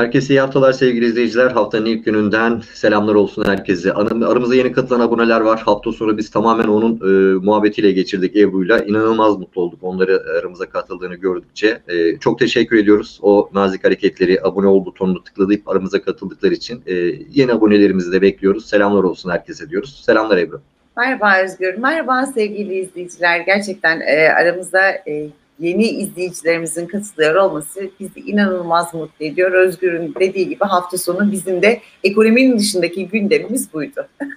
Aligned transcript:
Herkese 0.00 0.34
iyi 0.34 0.40
haftalar 0.40 0.72
sevgili 0.72 1.06
izleyiciler. 1.06 1.50
Haftanın 1.50 1.86
ilk 1.86 2.04
gününden 2.04 2.62
selamlar 2.74 3.14
olsun 3.14 3.44
herkese. 3.44 3.92
Aramızda 3.92 4.54
yeni 4.54 4.72
katılan 4.72 5.00
aboneler 5.00 5.40
var. 5.40 5.60
Hafta 5.60 5.92
sonu 5.92 6.18
biz 6.18 6.30
tamamen 6.30 6.64
onun 6.64 6.94
e, 6.94 7.34
muhabbetiyle 7.44 7.92
geçirdik 7.92 8.36
Ebru'yla. 8.36 8.78
İnanılmaz 8.78 9.38
mutlu 9.38 9.62
olduk 9.62 9.78
onları 9.82 10.22
aramıza 10.38 10.70
katıldığını 10.70 11.14
gördükçe. 11.14 11.80
E, 11.88 12.18
çok 12.18 12.38
teşekkür 12.38 12.76
ediyoruz 12.76 13.18
o 13.22 13.50
nazik 13.54 13.84
hareketleri, 13.84 14.38
abone 14.42 14.66
ol 14.66 14.86
butonunu 14.86 15.24
tıklayıp 15.24 15.68
aramıza 15.68 16.02
katıldıkları 16.02 16.54
için. 16.54 16.82
E, 16.86 16.94
yeni 17.30 17.52
abonelerimizi 17.52 18.12
de 18.12 18.22
bekliyoruz. 18.22 18.66
Selamlar 18.66 19.04
olsun 19.04 19.30
herkese 19.30 19.70
diyoruz. 19.70 20.02
Selamlar 20.06 20.38
Ebru. 20.38 20.60
Merhaba 20.96 21.32
Özgür, 21.44 21.74
merhaba 21.74 22.26
sevgili 22.26 22.74
izleyiciler. 22.74 23.40
Gerçekten 23.40 24.00
e, 24.00 24.28
aramızda 24.28 24.90
e, 24.90 25.28
yeni 25.60 25.88
izleyicilerimizin 25.88 26.86
katılıyor 26.86 27.34
olması 27.34 27.90
bizi 28.00 28.20
inanılmaz 28.20 28.94
mutlu 28.94 29.24
ediyor. 29.24 29.52
Özgür'ün 29.52 30.14
dediği 30.20 30.48
gibi 30.48 30.64
hafta 30.64 30.98
sonu 30.98 31.32
bizim 31.32 31.62
de 31.62 31.80
ekonominin 32.04 32.58
dışındaki 32.58 33.08
gündemimiz 33.08 33.72
buydu. 33.72 34.06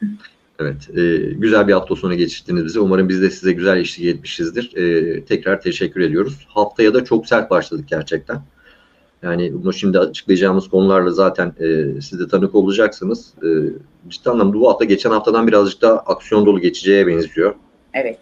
Evet, 0.59 0.89
e, 0.97 1.17
güzel 1.33 1.67
bir 1.67 1.73
hafta 1.73 1.95
sonu 1.95 2.15
geçirdiniz 2.15 2.65
bize. 2.65 2.79
Umarım 2.79 3.09
biz 3.09 3.21
de 3.21 3.29
size 3.29 3.51
güzel 3.51 3.77
eşlik 3.77 4.05
etmişizdir. 4.07 4.75
E, 4.77 5.25
tekrar 5.25 5.61
teşekkür 5.61 6.01
ediyoruz. 6.01 6.47
Haftaya 6.49 6.93
da 6.93 7.03
çok 7.03 7.27
sert 7.27 7.49
başladık 7.49 7.85
gerçekten. 7.89 8.37
Yani 9.23 9.53
bunu 9.53 9.73
şimdi 9.73 9.99
açıklayacağımız 9.99 10.69
konularla 10.69 11.11
zaten 11.11 11.53
e, 11.59 12.01
siz 12.01 12.19
de 12.19 12.27
tanık 12.27 12.55
olacaksınız. 12.55 13.33
E, 13.43 13.47
ciddi 14.09 14.29
anlamda 14.29 14.53
bu 14.53 14.69
hafta 14.69 14.85
geçen 14.85 15.09
haftadan 15.09 15.47
birazcık 15.47 15.81
daha 15.81 15.93
aksiyon 15.93 16.45
dolu 16.45 16.59
geçeceğe 16.59 17.07
benziyor. 17.07 17.55
Evet. 17.93 18.19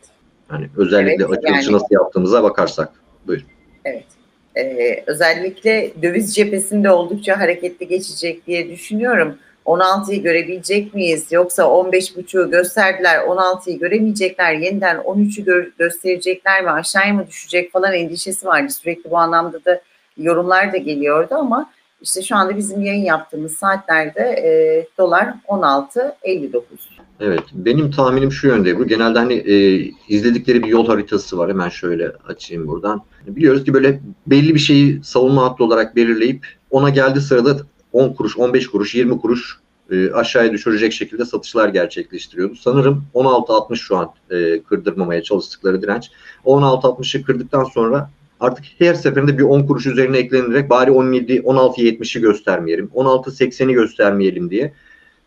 Yani 0.51 0.69
özellikle 0.77 1.25
Evet, 1.29 1.37
açılışı 1.37 1.63
yani- 1.65 1.73
nasıl 1.73 1.87
yaptığımıza 1.91 2.43
bakarsak. 2.43 2.93
Buyurun. 3.27 3.45
Evet. 3.85 4.05
Ee, 4.57 5.03
özellikle 5.07 5.91
döviz 6.01 6.35
cephesinde 6.35 6.91
oldukça 6.91 7.39
hareketli 7.39 7.87
geçecek 7.87 8.47
diye 8.47 8.69
düşünüyorum. 8.69 9.37
16'yı 9.65 10.23
görebilecek 10.23 10.93
miyiz? 10.93 11.31
Yoksa 11.31 11.63
15.5'u 11.63 12.51
gösterdiler, 12.51 13.17
16'yı 13.17 13.79
göremeyecekler, 13.79 14.53
yeniden 14.53 14.97
13'ü 14.97 15.45
gö- 15.45 15.71
gösterecekler 15.77 16.63
mi, 16.63 16.71
aşağıya 16.71 17.13
mı 17.13 17.27
düşecek 17.27 17.71
falan 17.71 17.93
endişesi 17.93 18.47
vardı. 18.47 18.71
Sürekli 18.71 19.11
bu 19.11 19.17
anlamda 19.17 19.65
da 19.65 19.81
yorumlar 20.17 20.73
da 20.73 20.77
geliyordu 20.77 21.35
ama 21.35 21.71
işte 22.01 22.21
şu 22.21 22.35
anda 22.35 22.57
bizim 22.57 22.81
yayın 22.81 23.05
yaptığımız 23.05 23.55
saatlerde 23.55 24.21
e, 24.21 24.51
dolar 24.97 25.33
16.59. 25.47 26.61
Evet, 27.23 27.43
benim 27.53 27.91
tahminim 27.91 28.31
şu 28.31 28.47
yönde 28.47 28.69
Ebru. 28.69 28.87
Genelde 28.87 29.19
hani 29.19 29.33
e, 29.33 29.85
izledikleri 30.07 30.63
bir 30.63 30.67
yol 30.67 30.87
haritası 30.87 31.37
var. 31.37 31.49
Hemen 31.49 31.69
şöyle 31.69 32.11
açayım 32.27 32.67
buradan. 32.67 33.01
Biliyoruz 33.27 33.63
ki 33.63 33.73
böyle 33.73 34.01
belli 34.27 34.55
bir 34.55 34.59
şeyi 34.59 35.03
savunma 35.03 35.43
hattı 35.43 35.63
olarak 35.63 35.95
belirleyip 35.95 36.47
ona 36.69 36.89
geldiği 36.89 37.21
sırada 37.21 37.57
10 37.93 38.13
kuruş, 38.13 38.37
15 38.37 38.67
kuruş, 38.67 38.95
20 38.95 39.21
kuruş 39.21 39.59
e, 39.91 40.11
aşağıya 40.11 40.51
düşürecek 40.51 40.93
şekilde 40.93 41.25
satışlar 41.25 41.69
gerçekleştiriyordu. 41.69 42.55
Sanırım 42.55 43.03
16.60 43.13 43.75
şu 43.75 43.97
an 43.97 44.09
e, 44.29 44.63
kırdırmamaya 44.63 45.23
çalıştıkları 45.23 45.81
direnç. 45.81 46.11
16.60'ı 46.45 47.23
kırdıktan 47.23 47.63
sonra 47.63 48.09
artık 48.39 48.65
her 48.77 48.93
seferinde 48.93 49.37
bir 49.37 49.43
10 49.43 49.63
kuruş 49.63 49.85
üzerine 49.85 50.17
eklenerek 50.17 50.69
bari 50.69 50.91
17, 50.91 51.37
16.70'i 51.37 52.21
göstermeyelim, 52.21 52.89
16.80'i 52.95 53.73
göstermeyelim 53.73 54.49
diye 54.49 54.73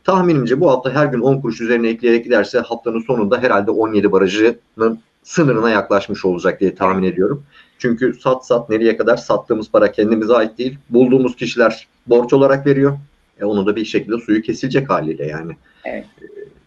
Tahminimce 0.04 0.60
bu 0.60 0.70
hafta 0.70 0.90
her 0.94 1.06
gün 1.06 1.20
10 1.20 1.40
kuruş 1.40 1.60
üzerine 1.60 1.88
ekleyerek 1.88 2.24
giderse 2.24 2.58
haftanın 2.58 3.00
sonunda 3.00 3.38
herhalde 3.42 3.70
17 3.70 4.12
barajının 4.12 5.00
sınırına 5.22 5.70
yaklaşmış 5.70 6.24
olacak 6.24 6.60
diye 6.60 6.74
tahmin 6.74 7.02
ediyorum. 7.02 7.44
Çünkü 7.78 8.14
sat 8.14 8.46
sat 8.46 8.70
nereye 8.70 8.96
kadar 8.96 9.16
sattığımız 9.16 9.70
para 9.70 9.92
kendimize 9.92 10.34
ait 10.34 10.58
değil. 10.58 10.78
Bulduğumuz 10.90 11.36
kişiler 11.36 11.88
borç 12.06 12.32
olarak 12.32 12.66
veriyor. 12.66 12.98
E 13.40 13.44
onu 13.44 13.66
da 13.66 13.76
bir 13.76 13.84
şekilde 13.84 14.18
suyu 14.18 14.42
kesilecek 14.42 14.90
haliyle 14.90 15.26
yani. 15.26 15.52
Evet. 15.84 16.04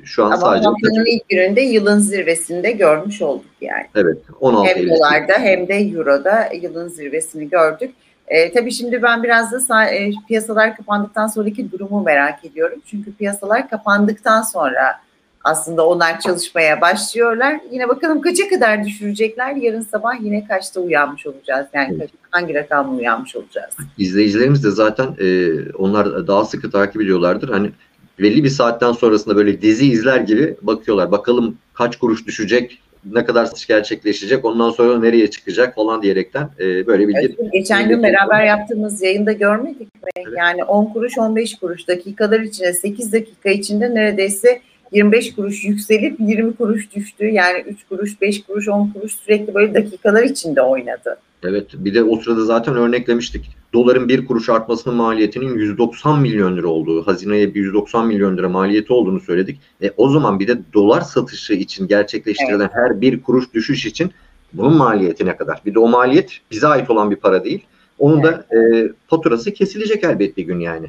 E, 0.01 0.05
Şu 0.05 0.23
an 0.23 0.31
Ama 0.31 0.37
sadece 0.37 0.65
haftanın 0.65 1.05
ilk 1.05 1.29
gününde 1.29 1.61
yılın 1.61 1.99
zirvesinde 1.99 2.71
görmüş 2.71 3.21
olduk 3.21 3.45
yani. 3.61 3.85
evet 3.95 4.17
16 4.39 4.69
Hem 4.75 4.89
dolarda 4.89 5.33
hem 5.33 5.67
de 5.67 5.73
euroda 5.73 6.49
yılın 6.61 6.87
zirvesini 6.87 7.49
gördük. 7.49 7.91
E, 8.27 8.53
tabii 8.53 8.71
şimdi 8.71 9.01
ben 9.01 9.23
biraz 9.23 9.69
da 9.69 9.85
e, 9.85 10.11
piyasalar 10.27 10.77
kapandıktan 10.77 11.27
sonraki 11.27 11.71
durumu 11.71 12.03
merak 12.03 12.45
ediyorum. 12.45 12.79
Çünkü 12.85 13.13
piyasalar 13.13 13.69
kapandıktan 13.69 14.41
sonra 14.41 14.99
aslında 15.43 15.87
onlar 15.87 16.19
çalışmaya 16.19 16.81
başlıyorlar. 16.81 17.59
Yine 17.71 17.89
bakalım 17.89 18.21
kaça 18.21 18.49
kadar 18.49 18.85
düşürecekler. 18.85 19.55
Yarın 19.55 19.81
sabah 19.81 20.21
yine 20.21 20.47
kaçta 20.47 20.81
uyanmış 20.81 21.25
olacağız? 21.27 21.67
Yani 21.73 21.95
Evet. 21.97 22.09
hangi 22.31 22.53
rakamla 22.53 22.97
uyanmış 22.97 23.35
olacağız? 23.35 23.73
İzleyicilerimiz 23.97 24.63
de 24.63 24.71
zaten 24.71 25.07
e, 25.19 25.49
onlar 25.71 26.27
daha 26.27 26.45
sıkı 26.45 26.71
takip 26.71 27.01
ediyorlardır. 27.01 27.49
Hani 27.49 27.71
belli 28.19 28.43
bir 28.43 28.49
saatten 28.49 28.91
sonrasında 28.91 29.35
böyle 29.35 29.61
dizi 29.61 29.87
izler 29.91 30.17
gibi 30.19 30.55
bakıyorlar. 30.61 31.11
Bakalım 31.11 31.57
kaç 31.73 31.95
kuruş 31.95 32.27
düşecek, 32.27 32.81
ne 33.11 33.25
kadar 33.25 33.45
satış 33.45 33.67
gerçekleşecek, 33.67 34.45
ondan 34.45 34.69
sonra 34.69 34.99
nereye 34.99 35.29
çıkacak 35.29 35.75
falan 35.75 36.01
diyerekten 36.01 36.49
e, 36.59 36.87
böyle 36.87 37.07
bir 37.07 37.15
Özgür, 37.15 37.51
geçen 37.51 37.89
gün 37.89 38.03
beraber 38.03 38.45
yaptığımız 38.45 39.01
yayında 39.01 39.31
görmedik 39.31 40.03
mi? 40.03 40.09
Evet. 40.15 40.27
Yani 40.37 40.63
10 40.63 40.85
kuruş 40.85 41.17
15 41.17 41.55
kuruş 41.55 41.87
dakikalar 41.87 42.39
içinde 42.39 42.73
8 42.73 43.13
dakika 43.13 43.49
içinde 43.49 43.95
neredeyse 43.95 44.61
25 44.91 45.35
kuruş 45.35 45.65
yükselip 45.65 46.19
20 46.19 46.55
kuruş 46.55 46.95
düştü. 46.95 47.25
Yani 47.25 47.59
3 47.59 47.83
kuruş, 47.89 48.21
5 48.21 48.43
kuruş, 48.43 48.67
10 48.67 48.89
kuruş 48.89 49.15
sürekli 49.15 49.53
böyle 49.53 49.73
dakikalar 49.73 50.23
içinde 50.23 50.61
oynadı. 50.61 51.17
Evet 51.43 51.67
bir 51.73 51.93
de 51.93 52.03
o 52.03 52.19
sırada 52.19 52.45
zaten 52.45 52.75
örneklemiştik. 52.75 53.49
Doların 53.73 54.09
bir 54.09 54.25
kuruş 54.25 54.49
artmasının 54.49 54.95
maliyetinin 54.95 55.55
190 55.55 56.21
milyon 56.21 56.57
lira 56.57 56.67
olduğu, 56.67 57.07
hazineye 57.07 57.53
bir 57.53 57.59
190 57.59 58.07
milyon 58.07 58.37
lira 58.37 58.49
maliyeti 58.49 58.93
olduğunu 58.93 59.19
söyledik. 59.19 59.59
E, 59.83 59.91
o 59.97 60.09
zaman 60.09 60.39
bir 60.39 60.47
de 60.47 60.59
dolar 60.73 61.01
satışı 61.01 61.53
için 61.53 61.87
gerçekleştirilen 61.87 62.69
her 62.73 63.01
bir 63.01 63.21
kuruş 63.21 63.53
düşüş 63.53 63.85
için 63.85 64.11
bunun 64.53 64.77
maliyeti 64.77 65.25
ne 65.25 65.37
kadar? 65.37 65.61
Bir 65.65 65.73
de 65.73 65.79
o 65.79 65.87
maliyet 65.87 66.39
bize 66.51 66.67
ait 66.67 66.89
olan 66.89 67.11
bir 67.11 67.15
para 67.15 67.43
değil. 67.43 67.65
Onun 67.99 68.23
da 68.23 68.45
e, 68.55 68.89
faturası 69.07 69.53
kesilecek 69.53 70.03
elbet 70.03 70.37
bir 70.37 70.43
gün 70.43 70.59
yani. 70.59 70.87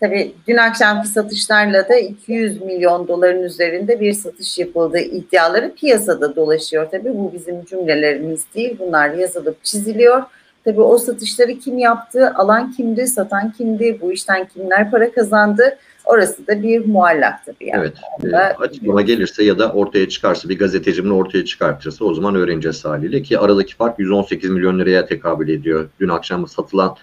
Tabii 0.00 0.32
dün 0.48 0.56
akşamki 0.56 1.08
satışlarla 1.08 1.88
da 1.88 1.96
200 1.96 2.62
milyon 2.62 3.08
doların 3.08 3.42
üzerinde 3.42 4.00
bir 4.00 4.12
satış 4.12 4.58
yapıldığı 4.58 4.98
iddiaları 4.98 5.74
piyasada 5.74 6.36
dolaşıyor. 6.36 6.86
Tabii 6.90 7.14
bu 7.14 7.32
bizim 7.32 7.64
cümlelerimiz 7.64 8.44
değil. 8.54 8.76
Bunlar 8.78 9.10
yazılıp 9.10 9.64
çiziliyor. 9.64 10.22
Tabii 10.64 10.80
o 10.80 10.98
satışları 10.98 11.58
kim 11.58 11.78
yaptı, 11.78 12.32
alan 12.34 12.72
kimdi, 12.72 13.06
satan 13.06 13.52
kimdi, 13.52 13.98
bu 14.00 14.12
işten 14.12 14.48
kimler 14.48 14.90
para 14.90 15.12
kazandı 15.12 15.78
orası 16.04 16.46
da 16.46 16.62
bir 16.62 16.86
muallak 16.86 17.46
tabii. 17.46 17.66
Yani. 17.68 17.80
Evet. 17.80 17.94
E, 18.22 18.26
Onda- 18.26 18.54
açıklama 18.58 19.02
gelirse 19.02 19.44
ya 19.44 19.58
da 19.58 19.72
ortaya 19.72 20.08
çıkarsa 20.08 20.48
bir 20.48 20.58
gazeteci 20.58 21.04
bunu 21.04 21.16
ortaya 21.16 21.44
çıkartırsa 21.44 22.04
o 22.04 22.14
zaman 22.14 22.34
öğreneceğiz 22.34 22.84
haliyle 22.84 23.22
ki 23.22 23.38
aradaki 23.38 23.76
fark 23.76 23.98
118 23.98 24.50
milyon 24.50 24.78
liraya 24.78 25.06
tekabül 25.06 25.48
ediyor. 25.48 25.88
Dün 26.00 26.08
akşam 26.08 26.46
satılan 26.46 26.96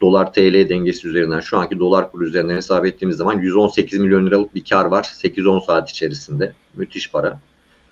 dolar 0.00 0.32
TL 0.32 0.68
dengesi 0.68 1.08
üzerinden 1.08 1.40
şu 1.40 1.58
anki 1.58 1.78
dolar 1.78 2.12
kuru 2.12 2.26
üzerinden 2.26 2.56
hesap 2.56 2.86
ettiğimiz 2.86 3.16
zaman 3.16 3.38
118 3.38 4.00
milyon 4.00 4.26
liralık 4.26 4.54
bir 4.54 4.64
kar 4.64 4.84
var 4.84 5.02
8-10 5.02 5.66
saat 5.66 5.90
içerisinde. 5.90 6.52
Müthiş 6.74 7.10
para. 7.10 7.38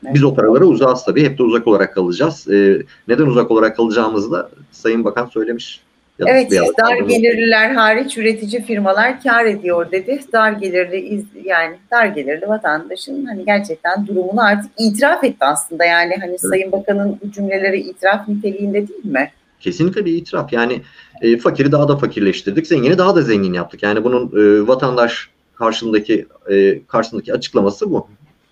Biz 0.03 0.25
o 0.25 0.35
paralara 0.35 0.65
uzağız 0.65 1.05
tabii. 1.05 1.25
Hep 1.25 1.39
de 1.39 1.43
uzak 1.43 1.67
olarak 1.67 1.95
kalacağız. 1.95 2.49
Ee, 2.49 2.83
neden 3.09 3.27
uzak 3.27 3.51
olarak 3.51 3.77
kalacağımızı 3.77 4.33
da 4.33 4.51
Sayın 4.73 5.05
Bakan 5.05 5.27
söylemiş. 5.27 5.81
Evet, 6.27 6.53
dar 6.79 6.97
gelirliler 6.97 7.71
hariç 7.71 8.19
üretici 8.19 8.63
firmalar 8.63 9.23
kar 9.23 9.45
ediyor 9.45 9.91
dedi. 9.91 10.21
Dar 10.33 10.53
gelirli 10.53 11.01
iz, 11.01 11.25
yani 11.45 11.77
dar 11.91 12.07
gelirli 12.07 12.49
vatandaşın 12.49 13.25
hani 13.27 13.45
gerçekten 13.45 14.07
durumunu 14.07 14.43
artık 14.43 14.71
itiraf 14.79 15.25
etti 15.25 15.45
aslında. 15.45 15.85
Yani 15.85 16.15
hani 16.21 16.39
Sayın 16.39 16.73
Bakan'ın 16.73 17.19
bu 17.25 17.33
cümleleri 17.33 17.81
itiraf 17.81 18.29
niteliğinde 18.29 18.89
değil 18.89 19.05
mi? 19.05 19.31
Kesinlikle 19.61 20.05
bir 20.05 20.13
itiraf. 20.13 20.53
Yani 20.53 20.83
e, 21.23 21.39
fakiri 21.39 21.73
daha 21.73 21.89
da 21.89 21.97
fakirleştirdik, 21.97 22.67
zengini 22.67 22.99
daha 22.99 23.17
da 23.17 23.23
zengin 23.23 23.53
yaptık. 23.53 23.83
Yani 23.83 24.05
bunun 24.05 24.27
e, 24.27 24.69
vatandaş 24.69 25.29
karşındaki 25.55 26.27
e, 26.51 26.87
karşısındaki 26.87 27.33
açıklaması 27.33 27.91
bu. 27.91 28.07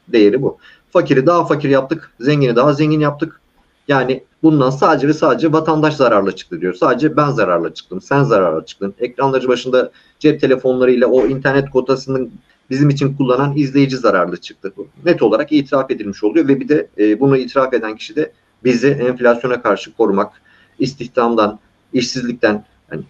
Değeri 0.08 0.42
bu. 0.42 0.58
Fakiri 0.90 1.26
daha 1.26 1.44
fakir 1.44 1.68
yaptık, 1.68 2.10
zengini 2.20 2.56
daha 2.56 2.72
zengin 2.72 3.00
yaptık. 3.00 3.40
Yani 3.88 4.24
bundan 4.42 4.70
sadece 4.70 5.08
ve 5.08 5.12
sadece 5.12 5.52
vatandaş 5.52 5.94
zararlı 5.94 6.36
çıktı 6.36 6.60
diyor. 6.60 6.74
Sadece 6.74 7.16
ben 7.16 7.30
zararlı 7.30 7.74
çıktım, 7.74 8.00
sen 8.00 8.22
zararlı 8.22 8.64
çıktın. 8.64 8.94
Ekranları 9.00 9.48
başında 9.48 9.92
cep 10.18 10.40
telefonlarıyla 10.40 11.06
o 11.06 11.26
internet 11.26 11.70
kotasının 11.70 12.32
bizim 12.70 12.88
için 12.90 13.16
kullanan 13.16 13.56
izleyici 13.56 13.96
zararlı 13.96 14.36
çıktı. 14.36 14.72
Net 15.04 15.22
olarak 15.22 15.52
itiraf 15.52 15.90
edilmiş 15.90 16.24
oluyor 16.24 16.48
ve 16.48 16.60
bir 16.60 16.68
de 16.68 16.88
e, 16.98 17.20
bunu 17.20 17.36
itiraf 17.36 17.74
eden 17.74 17.96
kişi 17.96 18.16
de 18.16 18.32
bizi 18.64 18.88
enflasyona 18.88 19.62
karşı 19.62 19.94
korumak, 19.94 20.32
istihdamdan, 20.78 21.58
işsizlikten, 21.92 22.64
yani 22.92 23.02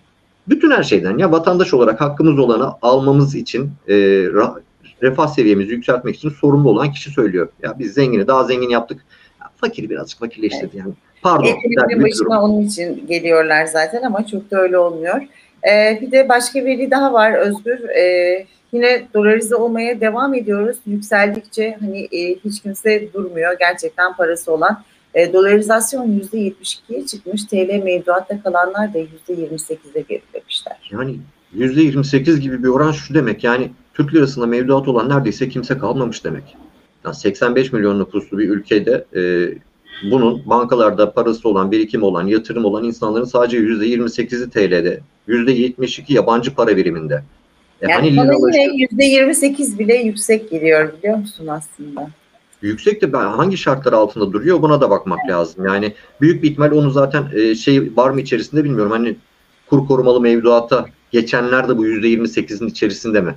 bütün 0.49 0.71
her 0.71 0.83
şeyden 0.83 1.19
ya 1.19 1.33
vatandaş 1.33 1.75
olarak 1.75 2.01
hakkımız 2.01 2.39
olanı 2.39 2.73
almamız 2.83 3.35
için 3.35 3.71
e, 3.89 3.95
refah 5.03 5.27
seviyemizi 5.29 5.73
yükseltmek 5.73 6.17
için 6.17 6.29
sorumlu 6.29 6.71
olan 6.71 6.93
kişi 6.93 7.11
söylüyor. 7.11 7.49
Ya 7.63 7.79
biz 7.79 7.95
zengini 7.95 8.27
daha 8.27 8.45
zengin 8.45 8.69
yaptık. 8.69 9.05
Ya, 9.41 9.47
fakiri 9.57 9.91
birazcık 9.91 10.19
fakirleştirdi 10.19 10.77
yani. 10.77 10.93
Pardon. 11.23 11.47
Durum. 11.91 12.03
başına 12.03 12.43
onun 12.43 12.63
için 12.63 13.07
geliyorlar 13.07 13.65
zaten 13.65 14.03
ama 14.03 14.27
çok 14.27 14.51
da 14.51 14.61
öyle 14.61 14.79
olmuyor. 14.79 15.23
Ee, 15.71 15.99
bir 16.01 16.13
de 16.13 16.29
başka 16.29 16.65
veri 16.65 16.91
daha 16.91 17.13
var 17.13 17.33
Özgür. 17.33 17.89
Ee, 17.89 18.47
yine 18.73 19.03
dolarize 19.15 19.55
olmaya 19.55 20.01
devam 20.01 20.35
ediyoruz. 20.35 20.77
Yükseldikçe 20.87 21.77
hani 21.81 22.01
e, 22.01 22.35
hiç 22.45 22.63
kimse 22.63 23.13
durmuyor. 23.15 23.57
Gerçekten 23.59 24.17
parası 24.17 24.53
olan. 24.53 24.83
E, 25.17 25.33
dolarizasyon 25.33 26.21
%72'ye 26.33 27.07
çıkmış. 27.07 27.45
TL 27.45 27.83
mevduatta 27.85 28.43
kalanlar 28.43 28.95
da 28.95 28.99
%28'e 28.99 30.01
gerilemişler. 30.01 30.91
Yani 30.91 31.17
%28 31.57 32.39
gibi 32.39 32.63
bir 32.63 32.69
oran 32.69 32.93
şu 32.93 33.15
demek 33.15 33.45
yani 33.45 33.71
Türk 33.95 34.15
lirasında 34.15 34.47
mevduat 34.47 34.89
olan 34.89 35.09
neredeyse 35.09 35.49
kimse 35.49 35.79
kalmamış 35.79 36.25
demek. 36.25 36.57
Yani 37.05 37.15
85 37.15 37.73
milyon 37.73 38.01
nüfuslu 38.01 38.39
bir 38.39 38.49
ülkede 38.49 39.05
e, 39.17 39.23
bunun 40.11 40.43
bankalarda 40.47 41.13
parası 41.13 41.49
olan, 41.49 41.73
birikim 41.73 42.03
olan, 42.03 42.27
yatırım 42.27 42.65
olan 42.65 42.85
insanların 42.85 43.25
sadece 43.25 43.59
%28'i 43.59 44.51
TL'de, 44.51 45.01
%72 45.29 46.13
yabancı 46.13 46.55
para 46.55 46.77
biriminde. 46.77 47.23
E 47.83 47.91
Yani 47.91 47.93
hani 47.93 48.17
bana 48.17 48.33
yine 48.59 49.29
%28 49.29 49.79
bile 49.79 49.95
yüksek 49.95 50.51
geliyor 50.51 50.93
biliyor 50.99 51.19
musun 51.19 51.47
aslında? 51.47 52.11
Yüksek 52.63 53.03
de 53.03 53.13
ben 53.13 53.25
hangi 53.25 53.59
şartlar 53.59 53.93
altında 53.93 54.33
duruyor 54.33 54.63
buna 54.63 54.81
da 54.81 54.91
bakmak 54.91 55.29
lazım. 55.29 55.67
Yani 55.67 55.95
büyük 56.21 56.43
bir 56.43 56.51
ihtimal 56.51 56.73
onu 56.73 56.91
zaten 56.91 57.31
e, 57.35 57.55
şey 57.55 57.97
var 57.97 58.11
mı 58.11 58.21
içerisinde 58.21 58.65
bilmiyorum. 58.65 58.93
Hani 58.93 59.17
kur 59.67 59.87
korumalı 59.87 60.21
mevduata 60.21 60.87
geçenler 61.11 61.69
de 61.69 61.79
bu 61.79 61.87
%28'in 61.87 62.69
içerisinde 62.69 63.21
mi? 63.21 63.35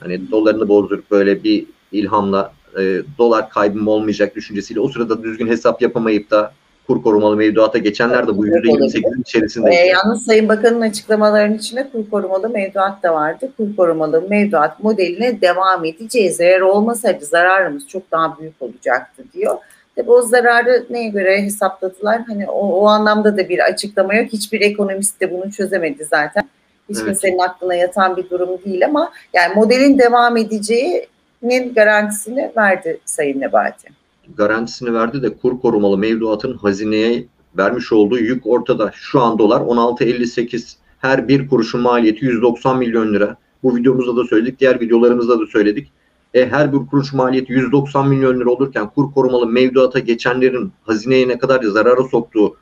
Hani 0.00 0.30
dolarını 0.30 0.68
bozdurup 0.68 1.10
böyle 1.10 1.44
bir 1.44 1.66
ilhamla 1.92 2.52
e, 2.78 3.02
dolar 3.18 3.50
kaybım 3.50 3.88
olmayacak 3.88 4.36
düşüncesiyle 4.36 4.80
o 4.80 4.88
sırada 4.88 5.22
düzgün 5.22 5.46
hesap 5.46 5.82
yapamayıp 5.82 6.30
da 6.30 6.54
kur 6.92 7.02
korumalı 7.02 7.36
mevduata 7.36 7.78
geçenler 7.78 8.26
de 8.26 8.36
bu 8.38 8.46
%28'in 8.46 9.20
içerisinde. 9.20 9.70
Ee, 9.70 9.86
yalnız 9.86 10.24
Sayın 10.24 10.48
Bakan'ın 10.48 10.80
açıklamalarının 10.80 11.58
içinde 11.58 11.88
kur 11.92 12.10
korumalı 12.10 12.48
mevduat 12.48 13.02
da 13.02 13.14
vardı. 13.14 13.52
Kur 13.56 13.76
korumalı 13.76 14.24
mevduat 14.28 14.82
modeline 14.82 15.40
devam 15.40 15.84
edeceğiz. 15.84 16.40
Eğer 16.40 16.60
olmasaydı 16.60 17.24
zararımız 17.24 17.88
çok 17.88 18.10
daha 18.10 18.38
büyük 18.40 18.62
olacaktı 18.62 19.24
diyor. 19.34 19.56
Tabi 19.96 20.10
o 20.10 20.22
zararı 20.22 20.86
neye 20.90 21.08
göre 21.08 21.42
hesapladılar? 21.42 22.20
Hani 22.28 22.50
o, 22.50 22.80
o 22.80 22.86
anlamda 22.86 23.36
da 23.36 23.48
bir 23.48 23.58
açıklama 23.58 24.14
yok. 24.14 24.26
Hiçbir 24.32 24.60
ekonomist 24.60 25.20
de 25.20 25.30
bunu 25.30 25.52
çözemedi 25.52 26.04
zaten. 26.04 26.44
Hiç 26.88 26.96
Evet. 26.96 27.06
kimsenin 27.06 27.38
aklına 27.38 27.74
yatan 27.74 28.16
bir 28.16 28.30
durum 28.30 28.50
değil 28.64 28.84
ama 28.84 29.12
yani 29.34 29.54
modelin 29.54 29.98
devam 29.98 30.36
edeceğinin 30.36 31.74
garantisini 31.74 32.52
verdi 32.56 33.00
Sayın 33.04 33.40
Nebati. 33.40 34.01
Garantisini 34.36 34.94
verdi 34.94 35.22
de 35.22 35.36
kur 35.36 35.60
korumalı 35.60 35.98
mevduatın 35.98 36.56
hazineye 36.56 37.24
vermiş 37.56 37.92
olduğu 37.92 38.18
yük 38.18 38.46
ortada. 38.46 38.90
Şu 38.94 39.20
an 39.20 39.38
dolar 39.38 39.60
16.58 39.60 40.74
her 40.98 41.28
bir 41.28 41.48
kuruşun 41.48 41.80
maliyeti 41.80 42.24
190 42.24 42.78
milyon 42.78 43.14
lira. 43.14 43.36
Bu 43.62 43.76
videomuzda 43.76 44.16
da 44.16 44.24
söyledik, 44.24 44.60
diğer 44.60 44.80
videolarımızda 44.80 45.40
da 45.40 45.46
söyledik. 45.46 45.92
E, 46.34 46.46
her 46.48 46.72
bir 46.72 46.86
kuruş 46.86 47.12
maliyeti 47.12 47.52
190 47.52 48.08
milyon 48.08 48.40
lira 48.40 48.50
olurken 48.50 48.88
kur 48.88 49.12
korumalı 49.12 49.46
mevduata 49.46 49.98
geçenlerin 49.98 50.72
hazineye 50.82 51.28
ne 51.28 51.38
kadar 51.38 51.62
zarara 51.62 52.02
soktuğu, 52.02 52.56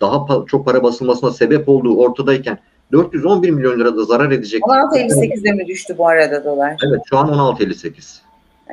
daha 0.00 0.16
pa- 0.16 0.46
çok 0.46 0.64
para 0.66 0.82
basılmasına 0.82 1.30
sebep 1.30 1.68
olduğu 1.68 1.96
ortadayken 1.96 2.58
411 2.92 3.50
milyon 3.50 3.80
lirada 3.80 4.04
zarar 4.04 4.30
edecek. 4.30 4.62
16.58'e 4.62 5.52
mi 5.52 5.66
düştü 5.66 5.94
bu 5.98 6.08
arada 6.08 6.44
dolar? 6.44 6.76
Evet 6.86 7.00
şu 7.10 7.18
an 7.18 7.28
16.58. 7.28 8.18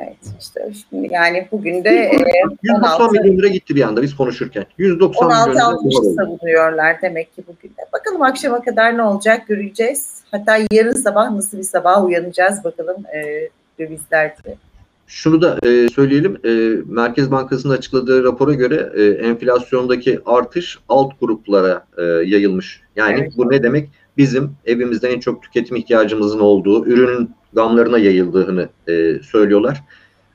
Evet 0.04 0.18
işte 0.40 0.72
şimdi 0.90 1.14
yani 1.14 1.48
bugün 1.52 1.84
de 1.84 1.90
e, 1.90 2.20
190 2.64 3.00
16 3.00 3.12
milyon 3.12 3.38
lira 3.38 3.48
gitti 3.48 3.76
bir 3.76 3.82
anda 3.82 4.02
biz 4.02 4.16
konuşurken. 4.16 4.66
190 4.78 5.28
milyon 5.28 5.56
lira. 5.56 5.64
16.60'ı 5.64 5.92
dolar 5.92 6.00
oldu. 6.00 6.16
savunuyorlar 6.16 7.02
demek 7.02 7.36
ki 7.36 7.44
bugün 7.48 7.70
de. 7.70 7.82
Bakalım 7.94 8.22
akşama 8.22 8.64
kadar 8.64 8.98
ne 8.98 9.02
olacak 9.04 9.48
göreceğiz. 9.48 10.20
Hatta 10.32 10.58
yarın 10.72 10.94
sabah 10.94 11.32
nasıl 11.32 11.58
bir 11.58 11.64
sabah 11.64 12.06
uyanacağız 12.06 12.64
bakalım 12.64 12.96
e, 13.16 13.50
dövizlerde. 13.80 14.56
Şunu 15.08 15.42
da 15.42 15.58
e, 15.64 15.90
söyleyelim. 15.90 16.38
E, 16.46 16.50
Merkez 16.86 17.32
Bankası'nın 17.32 17.74
açıkladığı 17.74 18.24
rapora 18.24 18.54
göre 18.54 18.90
e, 18.96 19.04
enflasyondaki 19.28 20.20
artış 20.26 20.80
alt 20.90 21.20
gruplara 21.20 21.86
e, 21.98 22.04
yayılmış. 22.04 22.82
Yani 22.96 23.20
Evet. 23.20 23.34
bu 23.38 23.52
ne 23.52 23.64
demek? 23.64 23.90
Bizim 24.20 24.52
evimizde 24.66 25.10
en 25.10 25.20
çok 25.20 25.44
tüketim 25.44 25.76
ihtiyacımızın 25.78 26.40
olduğu 26.40 26.86
ürünün 26.86 27.32
gamlarına 27.54 27.98
yayıldığını 27.98 28.70
e, 28.88 29.20
söylüyorlar. 29.24 29.84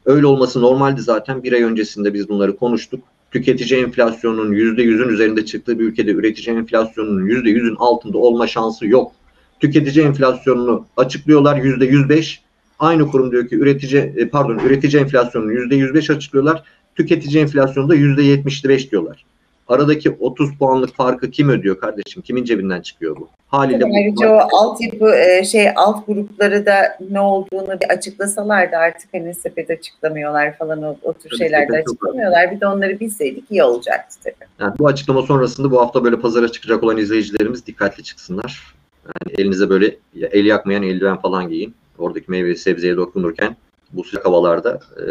Öyle 0.04 0.26
olması 0.26 0.62
normaldi 0.62 1.02
zaten. 1.02 1.42
Bir 1.42 1.52
ay 1.52 1.62
öncesinde 1.62 2.14
biz 2.14 2.28
bunları 2.28 2.56
konuştuk. 2.56 3.04
Tüketici 3.30 3.80
enflasyonunun 3.80 4.52
%100'ün 4.52 5.08
üzerinde 5.08 5.44
çıktığı 5.44 5.78
bir 5.78 5.84
ülkede 5.84 6.10
üretici 6.10 6.56
enflasyonunun 6.56 7.26
%100'ün 7.26 7.76
altında 7.78 8.18
olma 8.18 8.46
şansı 8.46 8.86
yok. 8.86 9.12
Tüketici 9.60 10.06
enflasyonunu 10.06 10.86
açıklıyorlar 10.96 11.56
%105. 11.56 12.38
Aynı 12.78 13.08
kurum 13.08 13.32
diyor 13.32 13.48
ki 13.48 13.56
üretici 13.56 14.12
e, 14.16 14.28
pardon 14.28 14.58
üretici 14.58 15.02
enflasyonunu 15.02 15.52
%105 15.52 16.16
açıklıyorlar. 16.16 16.62
Tüketici 16.96 17.42
enflasyonu 17.42 17.88
da 17.88 17.96
%75 17.96 18.90
diyorlar. 18.90 19.24
Aradaki 19.68 20.10
30 20.20 20.58
puanlık 20.58 20.94
farkı 20.94 21.30
kim 21.30 21.48
ödüyor 21.48 21.80
kardeşim? 21.80 22.22
Kimin 22.22 22.44
cebinden 22.44 22.80
çıkıyor 22.80 23.16
bu? 23.16 23.28
Haliyle 23.48 23.84
Ayrıca 23.84 24.30
o 24.30 24.56
altyapı 24.56 25.14
e, 25.16 25.44
şey 25.44 25.68
alt 25.76 26.06
grupları 26.06 26.66
da 26.66 26.98
ne 27.10 27.20
olduğunu 27.20 27.80
bir 27.80 27.88
açıklasalardı 27.88 28.76
artık 28.76 29.14
hani 29.14 29.34
sepet 29.34 29.70
açıklamıyorlar 29.70 30.58
falan 30.58 30.82
o, 30.82 30.96
o 31.02 31.12
tür 31.12 31.30
Tabii 31.30 31.38
şeyler 31.38 31.60
de 31.60 31.66
sepet 31.66 31.86
yok. 31.86 31.88
açıklamıyorlar. 31.88 32.50
Bir 32.50 32.60
de 32.60 32.66
onları 32.66 33.00
bilseydik 33.00 33.44
iyi 33.50 33.64
olacaktı 33.64 34.16
tabii. 34.24 34.48
Yani 34.60 34.74
bu 34.78 34.86
açıklama 34.86 35.22
sonrasında 35.22 35.70
bu 35.70 35.80
hafta 35.80 36.04
böyle 36.04 36.20
pazara 36.20 36.48
çıkacak 36.48 36.82
olan 36.82 36.96
izleyicilerimiz 36.96 37.66
dikkatli 37.66 38.02
çıksınlar. 38.02 38.74
Yani 39.06 39.34
elinize 39.40 39.70
böyle 39.70 39.96
el 40.30 40.44
yakmayan 40.44 40.82
eldiven 40.82 41.16
falan 41.16 41.48
giyin. 41.48 41.74
Oradaki 41.98 42.30
meyve 42.30 42.54
sebzeye 42.54 42.96
dokunurken 42.96 43.56
bu 43.92 44.04
sıcak 44.04 44.26
havalarda 44.26 44.80
e, 44.96 45.04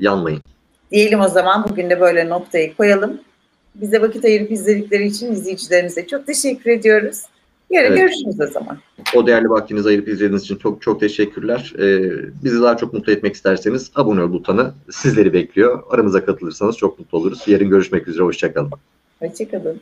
yanmayın. 0.00 0.40
Diyelim 0.90 1.20
o 1.20 1.28
zaman 1.28 1.66
bugün 1.68 1.90
de 1.90 2.00
böyle 2.00 2.28
noktayı 2.28 2.76
koyalım. 2.76 3.20
Bize 3.74 4.00
vakit 4.00 4.24
ayırıp 4.24 4.50
izledikleri 4.50 5.06
için 5.06 5.32
izleyicilerimize 5.32 6.06
çok 6.06 6.26
teşekkür 6.26 6.70
ediyoruz. 6.70 7.22
Yarın 7.70 7.88
Evet. 7.88 7.98
görüşürüz 7.98 8.40
o 8.40 8.52
zaman. 8.52 8.78
O 9.14 9.26
değerli 9.26 9.50
vaktinizi 9.50 9.88
ayırıp 9.88 10.08
izlediğiniz 10.08 10.42
için 10.42 10.56
çok 10.56 10.82
çok 10.82 11.00
teşekkürler. 11.00 11.74
E, 11.78 12.10
bizi 12.44 12.62
daha 12.62 12.76
çok 12.76 12.92
mutlu 12.92 13.12
etmek 13.12 13.34
isterseniz 13.34 13.90
abone 13.94 14.22
ol 14.22 14.32
butonu 14.32 14.72
sizleri 14.90 15.32
bekliyor. 15.32 15.82
Aramıza 15.90 16.24
katılırsanız 16.24 16.76
çok 16.76 16.98
mutlu 16.98 17.18
oluruz. 17.18 17.42
Yarın 17.46 17.70
görüşmek 17.70 18.08
üzere. 18.08 18.24
Hoşçakalın. 18.24 18.70
Hoşçakalın. 19.18 19.80